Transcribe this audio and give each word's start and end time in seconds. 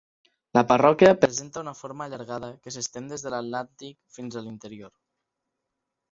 La 0.57 0.61
parròquia 0.69 1.09
presenta 1.25 1.61
una 1.65 1.73
forma 1.81 2.07
allargada 2.07 2.49
que 2.63 2.73
s'estén 2.75 3.11
des 3.11 3.25
de 3.25 3.33
l'Atlàntic 3.33 3.97
fins 4.17 4.39
a 4.41 4.43
l'interior. 4.47 4.91